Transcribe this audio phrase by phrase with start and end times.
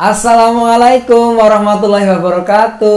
[0.00, 2.88] Assalamualaikum warahmatullahi wabarakatuh.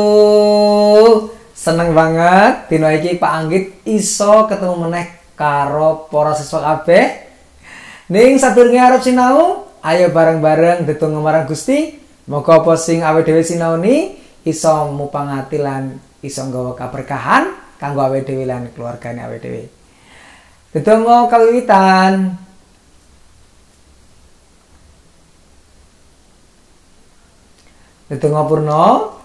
[1.51, 7.27] Seneng banget dino iki Pak Anggit iso ketemu meneh karo para siswa kabeh.
[8.07, 11.99] Ning sadurunge arep sinau, ayo bareng-bareng ndedonga marang Gusti.
[12.23, 14.15] Moga apa sing awake dhewe sinaoni
[14.47, 17.51] iso mupangati lan iso nggawa kaberkahan
[17.83, 19.67] kanggo awake dhewe lan keluargane awake dhewe.
[20.71, 22.42] Ndedonga kawiwitan.
[28.13, 29.17] Netungga Purno.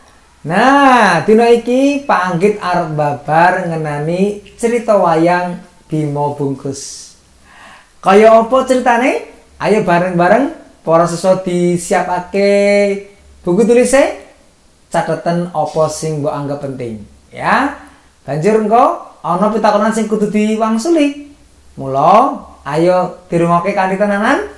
[0.48, 5.60] Nah, dina iki Pak Anggit arep babar ngenani cerita wayang
[5.92, 7.12] Bimo Bungkus.
[8.00, 9.28] Kaya apa ceritane?
[9.60, 12.48] Ayo bareng-bareng para siswa disiapake
[13.44, 14.24] buku tulisnya
[14.88, 17.76] catatan apa sing mbok anggap penting ya
[18.24, 21.28] banjur engko ana pitakonan sing kudu diwangsuli
[21.76, 24.48] mula ayo dirungokke kanthi tenanan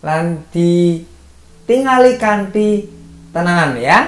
[0.00, 2.93] lan ditingali kanthi
[3.34, 4.06] tenanan ya.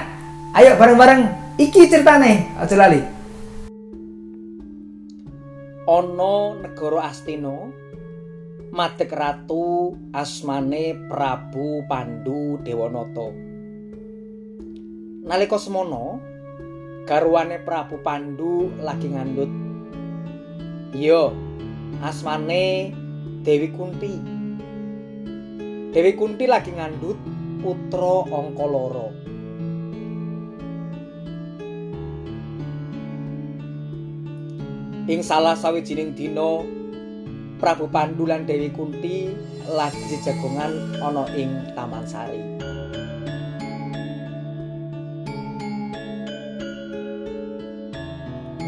[0.54, 1.26] Ayo bareng-bareng
[1.58, 3.02] iki ceritane, aja lali.
[5.90, 7.68] Ono negara Astina
[8.70, 13.28] madeg ratu asmane Prabu Pandu Dewanata.
[15.26, 16.22] Nalika semono,
[17.04, 19.50] garwane Prabu Pandu lagi ngandut.
[20.94, 21.34] Iya,
[22.00, 22.94] asmane
[23.42, 24.14] Dewi Kunti.
[25.92, 27.35] Dewi Kunti lagi ngandut
[27.66, 29.10] putra angka loro.
[35.10, 36.62] Ing salah sawijining dina
[37.58, 39.34] Prabu Pandu lan Dewi Kunti
[39.66, 42.38] lagi jejagongan ana ing Taman Sari.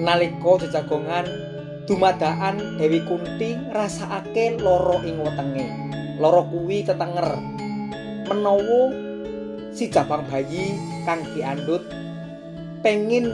[0.03, 1.27] Nalika jejagongan
[1.87, 5.67] dumadaan Dewi Kunti ngrasakake lara ing wetenge.
[6.19, 7.58] Lara kuwi tetenger
[8.29, 8.93] menawa
[9.73, 10.77] si jabang bayi
[11.09, 11.83] kang diandut
[12.85, 13.33] pengin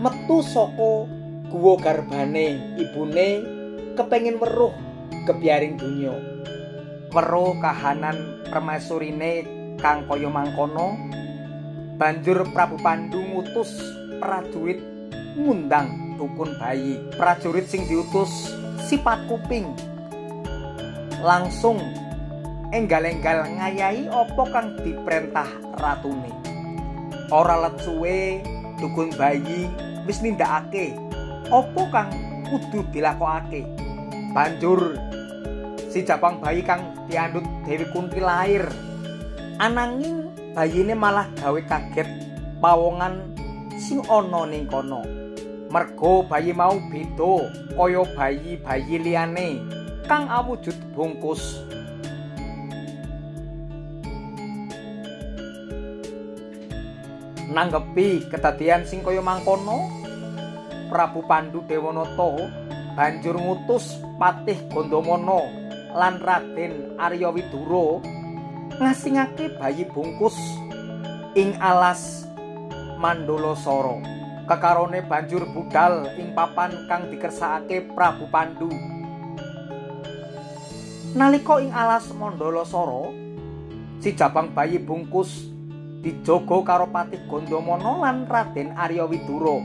[0.00, 1.08] metu saka
[1.48, 3.44] guwa garbane ibune
[3.96, 4.74] kepengin weruh
[5.24, 6.14] kebiaring donya.
[7.10, 9.46] Weruh kahanan permaisurine
[9.80, 10.96] kang kaya mangkono
[11.96, 13.72] banjur Prabu Pandu ngutus
[14.20, 14.80] prajurit
[15.36, 17.00] ngundang dukun bayi.
[17.16, 18.52] Prajurit sing diutus
[18.84, 19.72] sifat kuping.
[21.24, 21.80] Langsung
[22.74, 26.32] enggal-enggal ngayahi apa kang diperintah ratune.
[27.30, 28.42] Ora let suwe
[28.78, 29.70] dukun bayi
[30.06, 30.94] wis nindakake
[31.50, 32.10] apa kang
[32.46, 33.66] kudu dilakokake.
[34.34, 34.98] Banjur
[35.90, 38.66] si Japang bayi kang diandut Dewi Kunti lahir.
[39.56, 42.08] Ananging bayine malah gawe kaget
[42.60, 43.32] pawongan
[43.78, 45.02] sing ana ning kono.
[45.66, 49.58] Mergo bayi mau beda kaya bayi-bayi liyane
[50.06, 51.58] kang awujud bungkus
[57.46, 59.86] nanggepi kedadian sing kaya mangkono
[60.90, 62.50] Prabu Pandu Dewanata
[62.94, 65.46] banjur ngutus Patih Gondomana
[65.94, 68.02] lan Raden Arya Widura
[68.82, 70.36] ngasingake bayi bungkus
[71.38, 72.26] ing alas
[72.96, 73.98] Mandala Sara
[74.46, 78.70] kekarone banjur budal ing papan kang dikersakake Prabu Pandu.
[81.18, 83.10] Nalika ing alas Mandala Sara
[83.98, 85.55] si jabang bayi bungkus
[86.06, 89.58] dijogo karo Patih Gondomana lan Raden Arya Widura.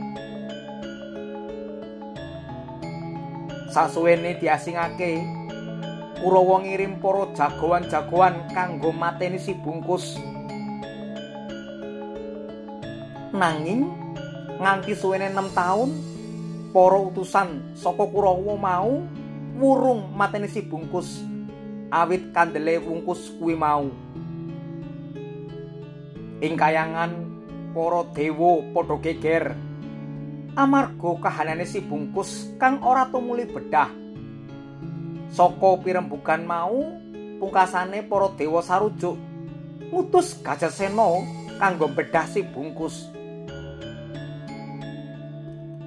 [3.70, 5.22] Sasuwene diasingake,
[6.18, 10.18] Kurawa ngirim para jagoan-jagoan kanggo mateni si bungkus.
[13.30, 13.86] Nanging
[14.58, 15.94] nganti suwene 6 taun,
[16.74, 18.98] para utusan saka Kurawa mau
[19.62, 21.22] wurung mateni si bungkus
[21.94, 23.94] awit kandele bungkus kuwi mau.
[26.42, 27.14] Ing kayangan
[27.70, 29.54] para dewa padha geger.
[30.58, 33.88] Amarga kahanane si bungkus kang ora tumuli bedah.
[35.32, 36.92] Saka pirembugan mau
[37.40, 39.16] pungkasane para dewa sarujuk
[39.88, 41.24] ngutus Gajasena
[41.56, 43.08] kanggo bedah si bungkus.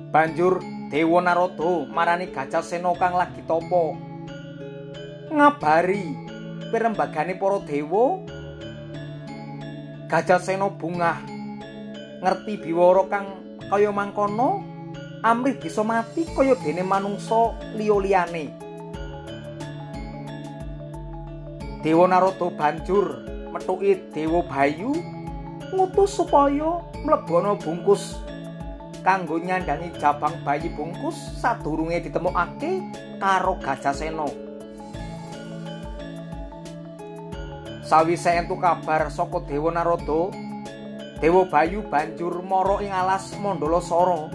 [0.09, 3.99] Banjur Dewa Narada marani Gajasena kang lagi topo.
[5.29, 6.05] Ngabari
[6.71, 8.23] pirembagane para dewa
[10.15, 11.27] Gajah Sena bungah
[12.23, 13.35] ngerti biwara kang
[13.67, 14.63] kaya mangkono
[15.19, 18.47] amrih bisa mati kaya dene manungsa liya-liyane.
[21.83, 24.95] Dewa Narada banjur metuki Dewa Bayu
[25.75, 28.15] ngutus supaya mlebono bungkus
[29.03, 32.79] kanggo nyandangi jabang bayi bungkus sadurunge ditemokake
[33.19, 34.44] karo Gajah Sena.
[37.85, 40.33] Sawise entuk kabar saka Dewa Narada,
[41.21, 44.25] Dewa Bayu banjur mara ing alas Mandala Sara,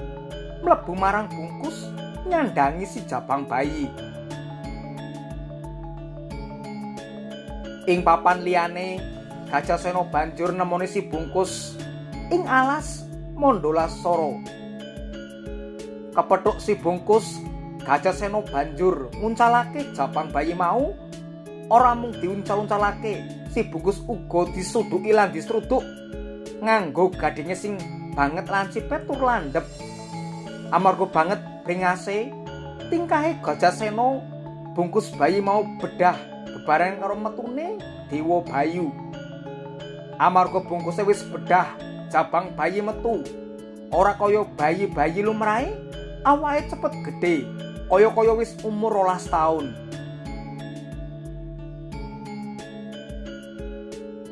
[0.62, 1.90] mlebu marang bungkus
[2.30, 3.90] nyandangi si jabang bayi.
[7.90, 9.02] Ing papan liyane,
[9.50, 11.74] Gajah Sena banjur nemoni si bungkus
[12.30, 13.02] ing alas
[13.34, 14.30] Mandala Sara.
[16.14, 17.42] Kepethuk si bungkus,
[17.82, 20.94] Gajah Sena banjur nguncalake jabang bayi mau.
[21.70, 25.82] Ora mung diuncal-uncalake, si bungkus uga disuduki lan distruduk
[26.62, 27.74] nganggo gadinge sing
[28.14, 29.66] banget lancipe tur landhep.
[30.70, 32.30] Amarga banget bringase
[32.90, 34.22] tingkahe Gajah Sena
[34.78, 36.14] bungkus bayi mau bedah
[36.54, 38.94] bebareng karo metune Dewa Bayu.
[40.20, 41.74] Amarga bungkuse wis bedah,
[42.12, 43.24] jabang bayi metu.
[43.90, 45.74] Ora kaya bayi-bayi lumrahe,
[46.22, 47.36] awake cepet gedhe,
[47.88, 49.74] kaya-kaya wis umur rolas taun.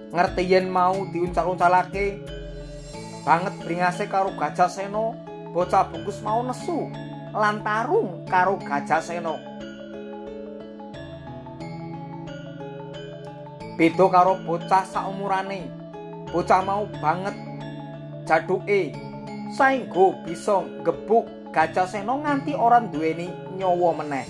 [0.08, 2.24] Ngerti yen mau diuncal-uncalake
[3.28, 5.12] banget bringase karo Gajah Sena,
[5.52, 6.88] bocah bungkus mau nesu
[7.36, 9.36] lan tarung karo Gajah Sena.
[13.76, 15.76] Beda karo bocah saumurane.
[16.28, 17.32] bocah mau banget
[18.28, 18.92] jaduke
[19.56, 24.28] saengga bisa gebuk Gajah Sena nganti ora duweni nyawa meneh.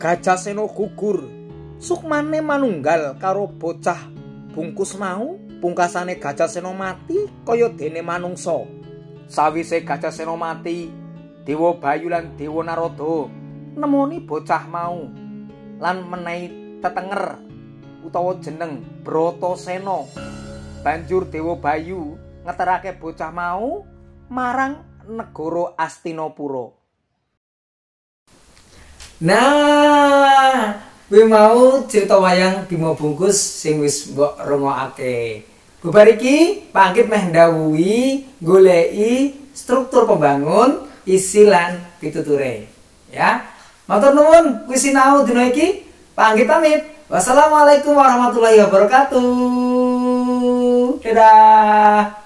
[0.00, 1.28] Gajah Sena gugur.
[1.80, 4.13] Sukmane manunggal karo bocah
[4.54, 8.62] bungkus mau, pungkasane Gajah Sena mati kaya dene manungsa.
[9.26, 10.88] Sawise Gajah Sena mati,
[11.42, 13.28] Dewa Bayu lan Dewa Narada
[13.74, 15.10] nemoni bocah mau
[15.82, 17.42] lan menehi tetenger
[18.06, 20.06] utawa jeneng Bratasena.
[20.86, 22.14] Banjur Dewa Bayu
[22.46, 23.82] ngeterake bocah mau
[24.30, 26.72] marang negara Astinapura.
[29.24, 35.44] Nah, kuwi mau cerita wayang Bima Bungkus sing wis mbok rungokake.
[35.84, 42.64] Bubar iki pangkit meh ndawuhi goleki struktur pembangun isi lan pituture.
[43.12, 43.44] Ya.
[43.84, 45.84] Matur nuwun kuwi sinau dina iki.
[46.16, 46.80] Panggit pamit.
[47.12, 49.20] Wassalamualaikum warahmatullahi wabarakatuh.
[51.04, 52.23] Dadah.